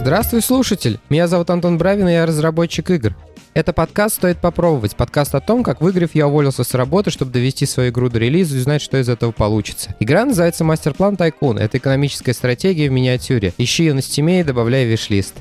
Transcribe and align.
Здравствуй, 0.00 0.40
слушатель! 0.40 0.98
Меня 1.10 1.28
зовут 1.28 1.50
Антон 1.50 1.76
Бравин, 1.76 2.08
и 2.08 2.12
я 2.12 2.24
разработчик 2.24 2.90
игр. 2.90 3.14
Это 3.52 3.74
подкаст 3.74 4.14
«Стоит 4.14 4.38
попробовать». 4.38 4.96
Подкаст 4.96 5.34
о 5.34 5.40
том, 5.40 5.62
как 5.62 5.82
выгорев, 5.82 6.14
я 6.14 6.26
уволился 6.26 6.64
с 6.64 6.72
работы, 6.72 7.10
чтобы 7.10 7.32
довести 7.32 7.66
свою 7.66 7.90
игру 7.90 8.08
до 8.08 8.18
релиза 8.18 8.56
и 8.56 8.60
узнать, 8.60 8.80
что 8.80 8.96
из 8.96 9.10
этого 9.10 9.30
получится. 9.30 9.94
Игра 10.00 10.24
называется 10.24 10.64
«Masterplan 10.64 11.18
Tycoon». 11.18 11.58
Это 11.58 11.76
экономическая 11.76 12.32
стратегия 12.32 12.88
в 12.88 12.92
миниатюре. 12.92 13.52
Ищи 13.58 13.84
ее 13.84 13.92
на 13.92 14.00
Steam 14.00 14.33
е 14.33 14.40
и 14.40 14.42
добавляй 14.42 14.86
wishlist. 14.86 15.34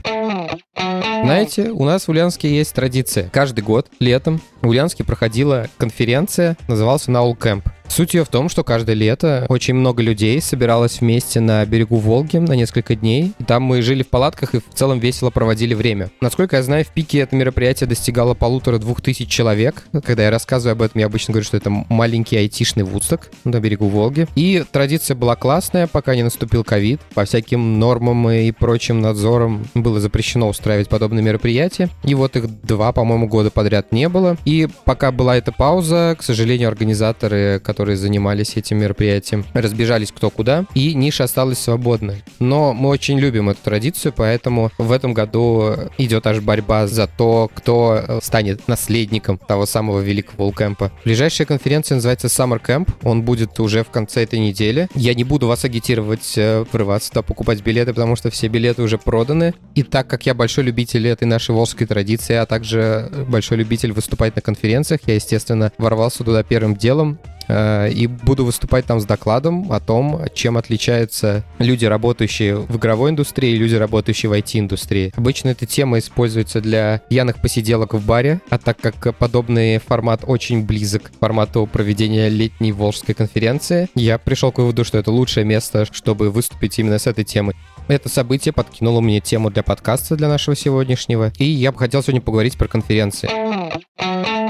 Знаете, 0.76 1.70
у 1.70 1.86
нас 1.86 2.06
в 2.06 2.10
Ульяновске 2.10 2.54
есть 2.54 2.74
традиция. 2.74 3.30
Каждый 3.30 3.62
год, 3.62 3.88
летом, 4.02 4.42
в 4.62 4.68
Ульяновске 4.68 5.06
проходила 5.06 5.68
конференция, 5.78 6.58
назывался 6.68 7.12
ULCamp. 7.12 7.69
Суть 7.90 8.14
ее 8.14 8.24
в 8.24 8.30
том, 8.30 8.50
что 8.50 8.64
каждое 8.64 8.96
лето 8.96 9.46
очень 9.50 9.74
много 9.74 10.02
людей 10.04 10.40
собиралось 10.42 11.02
вместе 11.02 11.40
на 11.40 11.66
берегу 11.66 11.98
Волги 11.98 12.38
на 12.38 12.54
несколько 12.54 12.96
дней. 12.96 13.34
И 13.40 13.44
там 13.44 13.64
мы 13.64 13.82
жили 13.82 14.04
в 14.04 14.10
палатках 14.10 14.54
и 14.54 14.60
в 14.60 14.74
целом 14.74 15.00
весело 15.00 15.32
проводили 15.32 15.74
время. 15.74 16.12
Насколько 16.22 16.58
я 16.58 16.64
знаю, 16.64 16.86
в 16.86 16.90
пике 16.90 17.20
это 17.20 17.36
мероприятие 17.36 17.88
достигало 17.88 18.36
полутора-двух 18.36 19.02
тысяч 19.02 19.28
человек. 19.28 19.84
Когда 20.06 20.24
я 20.24 20.32
рассказываю 20.32 20.74
об 20.74 20.84
этом, 20.84 21.00
я 21.00 21.08
обычно 21.08 21.34
говорю, 21.34 21.46
что 21.46 21.58
это 21.58 21.70
маленький 21.70 22.38
айтишный 22.38 22.84
Вудсток 22.84 23.32
на 23.44 23.60
берегу 23.60 23.88
Волги. 23.88 24.28
И 24.36 24.64
традиция 24.72 25.16
была 25.16 25.36
классная, 25.36 25.88
пока 25.88 26.16
не 26.16 26.24
наступил 26.24 26.64
ковид. 26.64 27.02
По 27.16 27.26
всяким 27.26 27.80
нормам 27.80 28.30
и 28.30 28.52
прочим 28.52 29.02
надзорам 29.02 29.66
было 29.74 30.00
запрещено 30.00 30.48
устраивать 30.48 30.90
подобные 30.90 31.24
мероприятия. 31.24 31.90
И 32.04 32.14
вот 32.14 32.36
их 32.36 32.48
два, 32.64 32.92
по-моему, 32.92 33.28
года 33.28 33.50
подряд 33.50 33.92
не 33.92 34.08
было. 34.10 34.38
И 34.46 34.68
пока 34.86 35.12
была 35.12 35.38
эта 35.38 35.52
пауза, 35.52 36.16
к 36.18 36.24
сожалению, 36.24 36.70
организаторы, 36.70 37.60
которые 37.60 37.79
которые 37.80 37.96
занимались 37.96 38.58
этим 38.58 38.78
мероприятием, 38.80 39.46
разбежались 39.54 40.12
кто 40.12 40.30
куда, 40.30 40.66
и 40.74 40.94
ниша 40.94 41.24
осталась 41.24 41.60
свободной. 41.60 42.24
Но 42.40 42.74
мы 42.74 42.90
очень 42.90 43.18
любим 43.18 43.50
эту 43.50 43.62
традицию, 43.64 44.14
поэтому 44.14 44.70
в 44.78 44.92
этом 44.92 45.14
году 45.14 45.76
идет 45.98 46.28
аж 46.28 46.42
борьба 46.42 46.88
за 46.88 47.08
то, 47.08 47.50
кто 47.56 48.04
э, 48.06 48.20
станет 48.22 48.68
наследником 48.68 49.38
того 49.38 49.66
самого 49.66 50.02
великого 50.02 50.48
улкэмпа. 50.48 50.92
Ближайшая 51.06 51.48
конференция 51.48 51.96
называется 51.96 52.28
Summer 52.28 52.62
Camp, 52.62 52.90
он 53.04 53.22
будет 53.22 53.58
уже 53.62 53.86
в 53.86 53.92
конце 53.92 54.24
этой 54.24 54.40
недели. 54.40 54.90
Я 54.94 55.14
не 55.14 55.24
буду 55.24 55.48
вас 55.48 55.64
агитировать 55.64 56.34
э, 56.36 56.66
врываться 56.74 57.12
туда, 57.12 57.22
покупать 57.22 57.64
билеты, 57.64 57.94
потому 57.94 58.18
что 58.18 58.30
все 58.30 58.50
билеты 58.50 58.82
уже 58.82 58.98
проданы. 58.98 59.54
И 59.76 59.84
так 59.84 60.06
как 60.08 60.26
я 60.26 60.34
большой 60.34 60.66
любитель 60.66 61.08
этой 61.08 61.24
нашей 61.24 61.56
волжской 61.56 61.88
традиции, 61.88 62.36
а 62.36 62.46
также 62.46 63.10
большой 63.30 63.58
любитель 63.58 63.94
выступать 63.94 64.36
на 64.36 64.42
конференциях, 64.42 65.00
я, 65.06 65.16
естественно, 65.16 65.72
ворвался 65.78 66.26
туда 66.26 66.44
первым 66.44 66.76
делом 66.76 67.18
и 67.50 68.08
буду 68.08 68.46
выступать 68.46 68.86
там 68.86 69.00
с 69.00 69.06
докладом 69.06 69.72
о 69.72 69.80
том, 69.80 70.26
чем 70.34 70.58
отличаются 70.58 71.44
люди, 71.58 71.86
работающие 71.86 72.56
в 72.56 72.78
игровой 72.78 73.12
индустрии, 73.12 73.54
и 73.54 73.58
люди, 73.58 73.76
работающие 73.76 74.30
в 74.30 74.34
IT-индустрии. 74.34 75.12
Обычно 75.16 75.50
эта 75.50 75.66
тема 75.66 76.00
используется 76.00 76.62
для 76.62 77.02
пьяных 77.10 77.42
посиделок 77.42 77.94
в 77.94 78.06
баре, 78.06 78.42
а 78.50 78.58
так 78.58 78.78
как 78.80 79.16
подобный 79.18 79.80
формат 79.80 80.22
очень 80.26 80.66
близок 80.66 81.12
к 81.12 81.20
формату 81.20 81.68
проведения 81.72 82.30
летней 82.30 82.72
Волжской 82.72 83.16
конференции, 83.16 83.90
я 83.96 84.18
пришел 84.18 84.52
к 84.52 84.60
выводу, 84.60 84.84
что 84.84 84.98
это 84.98 85.12
лучшее 85.12 85.46
место, 85.46 85.86
чтобы 85.92 86.30
выступить 86.30 86.78
именно 86.80 87.00
с 87.00 87.08
этой 87.08 87.24
темой. 87.24 87.56
Это 87.88 88.08
событие 88.10 88.54
подкинуло 88.54 89.02
мне 89.02 89.20
тему 89.20 89.50
для 89.50 89.64
подкаста 89.64 90.16
для 90.16 90.28
нашего 90.28 90.56
сегодняшнего, 90.56 91.32
и 91.38 91.46
я 91.46 91.72
бы 91.72 91.80
хотел 91.80 92.04
сегодня 92.04 92.22
поговорить 92.22 92.58
про 92.58 92.68
конференции. 92.68 93.28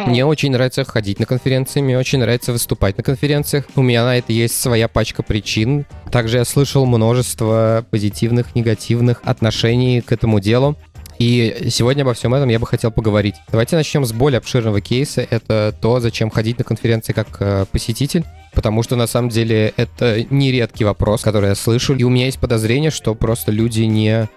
Мне 0.07 0.25
очень 0.25 0.51
нравится 0.51 0.83
ходить 0.83 1.19
на 1.19 1.25
конференции, 1.25 1.81
мне 1.81 1.97
очень 1.97 2.19
нравится 2.19 2.51
выступать 2.51 2.97
на 2.97 3.03
конференциях. 3.03 3.65
У 3.75 3.81
меня 3.81 4.03
на 4.03 4.17
это 4.17 4.31
есть 4.31 4.59
своя 4.59 4.87
пачка 4.87 5.23
причин. 5.23 5.85
Также 6.11 6.37
я 6.37 6.45
слышал 6.45 6.85
множество 6.85 7.85
позитивных, 7.89 8.55
негативных 8.55 9.21
отношений 9.23 10.01
к 10.01 10.11
этому 10.11 10.39
делу. 10.39 10.75
И 11.19 11.67
сегодня 11.69 12.03
обо 12.03 12.13
всем 12.13 12.33
этом 12.33 12.47
я 12.47 12.59
бы 12.59 12.65
хотел 12.65 12.91
поговорить. 12.91 13.35
Давайте 13.51 13.75
начнем 13.75 14.05
с 14.05 14.13
более 14.13 14.37
обширного 14.37 14.79
кейса. 14.79 15.27
Это 15.29 15.75
то, 15.79 15.99
зачем 15.99 16.29
ходить 16.29 16.57
на 16.57 16.63
конференции 16.63 17.11
как 17.11 17.27
э, 17.41 17.65
посетитель. 17.69 18.23
Потому 18.53 18.83
что 18.83 18.95
на 18.95 19.05
самом 19.05 19.29
деле 19.29 19.73
это 19.75 20.25
нередкий 20.29 20.85
вопрос, 20.85 21.21
который 21.21 21.49
я 21.49 21.55
слышу. 21.55 21.93
И 21.93 22.03
у 22.03 22.09
меня 22.09 22.25
есть 22.25 22.39
подозрение, 22.39 22.89
что 22.89 23.15
просто 23.15 23.51
люди 23.51 23.81
не 23.81 24.29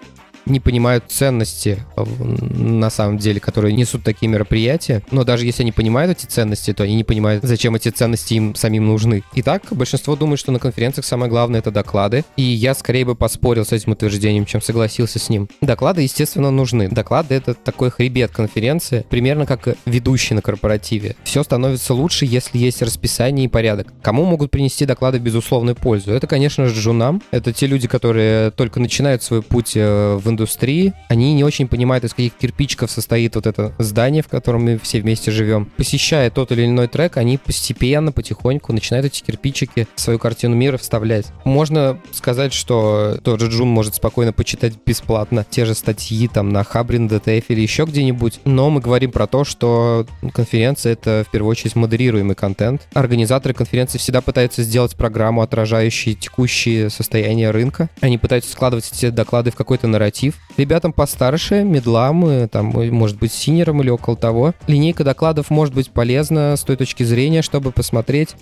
не 0.47 0.61
понимают 0.61 1.05
ценности 1.09 1.79
на 1.97 2.91
самом 2.91 3.19
деле, 3.19 3.41
которые 3.41 3.75
несут 3.75 4.03
такие 4.03 4.29
мероприятия. 4.29 5.03
Но 5.11 5.25
даже 5.25 5.47
если 5.47 5.63
они 5.63 5.73
понимают 5.73 6.19
эти 6.19 6.27
ценности, 6.27 6.73
то 6.73 6.85
они 6.85 6.95
не 6.95 7.05
понимают, 7.05 7.45
зачем 7.45 7.75
эти 7.75 7.89
ценности 7.89 8.35
им 8.35 8.55
самим 8.55 8.87
нужны. 8.87 9.23
Итак, 9.35 9.63
большинство 9.71 10.17
думает, 10.17 10.39
что 10.41 10.53
на 10.53 10.59
конференциях 10.59 11.05
самое 11.05 11.31
главное 11.31 11.61
это 11.61 11.71
доклады. 11.71 12.25
И 12.37 12.43
я 12.43 12.75
скорее 12.75 13.05
бы 13.05 13.15
поспорил 13.15 13.65
с 13.65 13.73
этим 13.73 13.93
утверждением, 13.93 14.47
чем 14.47 14.61
согласился 14.61 15.19
с 15.19 15.29
ним. 15.29 15.49
Доклады, 15.61 16.03
естественно, 16.03 16.51
нужны. 16.51 16.89
Доклады 16.89 17.35
это 17.35 17.55
такой 17.55 17.91
хребет 17.91 18.31
конференции, 18.33 19.05
примерно 19.09 19.47
как 19.47 19.77
ведущий 19.87 20.35
на 20.35 20.43
корпоративе. 20.43 21.17
Все 21.25 21.43
становится 21.43 21.95
лучше, 21.95 22.27
если 22.27 22.59
есть 22.59 22.83
расписание 22.83 23.47
и 23.47 23.49
порядок. 23.49 23.93
Кому 24.03 24.25
могут 24.25 24.51
принести 24.51 24.87
доклады 24.87 25.19
безусловную 25.19 25.77
пользу? 25.77 26.13
Это, 26.13 26.27
конечно 26.27 26.67
же, 26.67 26.81
жунам. 26.81 27.23
Это 27.31 27.53
те 27.53 27.67
люди, 27.67 27.89
которые 27.89 28.51
только 28.51 28.81
начинают 28.81 29.23
свой 29.23 29.43
путь 29.43 29.73
э, 29.77 30.19
в 30.23 30.31
индустрии, 30.32 30.93
они 31.09 31.34
не 31.34 31.44
очень 31.44 31.69
понимают, 31.69 32.04
из 32.04 32.10
каких 32.10 32.34
кирпичиков 32.34 32.91
состоит 32.91 33.37
вот 33.37 33.47
это 33.47 33.75
здание, 33.78 34.22
в 34.22 34.28
котором 34.28 34.65
мы 34.65 34.78
все 34.78 35.00
вместе 35.00 35.31
живем. 35.31 35.70
Посещая 35.76 36.31
тот 36.31 36.53
или 36.53 36.66
иной 36.66 36.88
трек, 36.88 37.16
они 37.16 37.38
постепенно, 37.38 38.12
потихоньку 38.12 38.72
начинают 38.72 39.06
эти 39.06 39.22
кирпичики 39.22 39.87
в 39.94 40.00
свою 40.00 40.19
картину 40.19 40.56
мира 40.56 40.76
вставлять. 40.78 41.26
Можно 41.44 42.00
сказать, 42.12 42.53
что 42.53 43.19
тот 43.22 43.41
же 43.41 43.48
Джун 43.48 43.69
может 43.69 43.94
спокойно 43.94 44.32
почитать 44.32 44.75
бесплатно 44.84 45.47
те 45.48 45.65
же 45.65 45.75
статьи 45.75 46.28
там 46.28 46.50
на 46.50 46.64
Хабрин, 46.64 47.09
DTF 47.09 47.44
или 47.49 47.60
еще 47.60 47.84
где-нибудь, 47.84 48.41
но 48.44 48.70
мы 48.70 48.81
говорим 48.81 49.12
про 49.12 49.26
то, 49.26 49.44
что 49.44 50.06
конференция— 50.32 50.93
это 50.94 51.25
в 51.26 51.31
первую 51.31 51.50
очередь 51.50 51.76
модерируемый 51.76 52.34
контент. 52.34 52.88
Организаторы 52.94 53.54
конференции 53.54 53.99
всегда 53.99 54.20
пытаются 54.20 54.62
сделать 54.62 54.97
программу, 54.97 55.43
отражающую 55.43 56.16
текущее 56.16 56.91
состояние 56.91 57.50
рынка. 57.50 57.91
Они 58.00 58.19
пытаются 58.19 58.50
складывать 58.50 58.91
эти 58.93 59.10
доклады 59.10 59.50
в 59.50 59.56
какой-то 59.56 59.87
нарратив, 59.87 60.12
нарратив. 60.22 60.38
Ребятам 60.56 60.93
постарше, 60.93 61.65
медлам, 61.65 62.49
там, 62.49 62.66
может 62.66 63.19
быть, 63.19 63.33
синером 63.33 63.83
или 63.83 63.91
около 63.91 64.16
того, 64.16 64.55
линейка 64.66 65.05
докладов 65.05 65.50
может 65.50 65.75
быть 65.75 65.91
полезна 65.91 66.56
с 66.56 66.62
той 66.62 66.77
точки 66.77 67.03
зрения, 67.03 67.43
чтобы 67.43 67.72
посмотреть, 67.72 68.37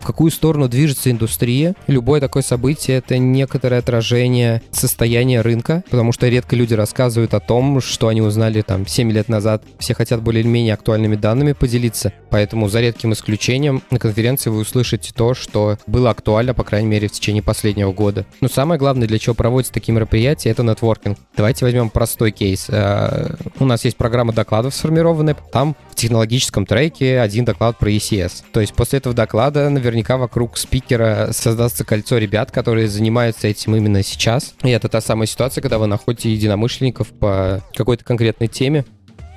в 0.00 0.06
какую 0.06 0.30
сторону 0.30 0.68
движется 0.68 1.10
индустрия. 1.10 1.74
Любое 1.86 2.20
такое 2.20 2.42
событие— 2.42 2.96
это 2.98 3.18
некоторое 3.18 3.78
отражение 3.78 4.62
состояния 4.72 5.42
рынка, 5.42 5.84
потому 5.90 6.12
что 6.12 6.28
редко 6.28 6.56
люди 6.56 6.74
рассказывают 6.74 7.34
о 7.34 7.40
том, 7.40 7.80
что 7.80 8.08
они 8.08 8.22
узнали 8.22 8.62
там 8.62 8.86
7 8.86 9.12
лет 9.12 9.28
назад. 9.28 9.62
Все 9.78 9.94
хотят 9.94 10.22
более-менее 10.22 10.74
актуальными 10.74 11.16
данными 11.16 11.52
поделиться, 11.52 12.12
поэтому 12.30 12.68
за 12.68 12.80
редким 12.80 13.12
исключением 13.12 13.82
на 13.90 13.98
конференции 13.98 14.50
вы 14.50 14.60
услышите 14.60 15.12
то, 15.14 15.34
что 15.34 15.78
было 15.86 16.10
актуально, 16.10 16.54
по 16.54 16.64
крайней 16.64 16.88
мере, 16.88 17.08
в 17.08 17.12
течение 17.12 17.42
последнего 17.42 17.92
года. 17.92 18.24
Но 18.40 18.48
самое 18.48 18.78
главное, 18.78 19.06
для 19.06 19.18
чего 19.18 19.34
проводятся 19.34 19.74
такие 19.74 19.92
мероприятия, 19.94 20.50
это 20.50 20.62
нетворкинг. 20.62 21.18
Давайте 21.36 21.64
возьмем 21.64 21.90
простой 21.90 22.30
кейс. 22.30 22.66
Э, 22.68 23.34
у 23.58 23.64
нас 23.66 23.84
есть 23.84 23.96
программа 23.96 24.32
докладов 24.32 24.74
сформированная, 24.74 25.36
там 25.52 25.76
технологическом 26.00 26.66
треке 26.66 27.20
один 27.20 27.44
доклад 27.44 27.78
про 27.78 27.90
ECS. 27.90 28.44
То 28.52 28.60
есть 28.60 28.74
после 28.74 28.98
этого 28.98 29.14
доклада 29.14 29.68
наверняка 29.68 30.16
вокруг 30.16 30.56
спикера 30.56 31.28
создастся 31.32 31.84
кольцо 31.84 32.18
ребят, 32.18 32.50
которые 32.50 32.88
занимаются 32.88 33.48
этим 33.48 33.76
именно 33.76 34.02
сейчас. 34.02 34.54
И 34.62 34.70
это 34.70 34.88
та 34.88 35.00
самая 35.00 35.26
ситуация, 35.26 35.62
когда 35.62 35.78
вы 35.78 35.86
находите 35.86 36.32
единомышленников 36.32 37.08
по 37.08 37.62
какой-то 37.74 38.04
конкретной 38.04 38.48
теме, 38.48 38.84